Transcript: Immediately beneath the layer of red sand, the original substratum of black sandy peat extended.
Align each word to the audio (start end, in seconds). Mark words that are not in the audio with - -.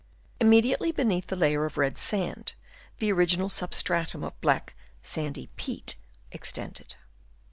Immediately 0.39 0.91
beneath 0.91 1.27
the 1.27 1.35
layer 1.35 1.63
of 1.67 1.77
red 1.77 1.95
sand, 1.95 2.55
the 2.97 3.11
original 3.11 3.49
substratum 3.49 4.23
of 4.23 4.41
black 4.41 4.73
sandy 5.03 5.45
peat 5.57 5.95
extended. 6.31 6.95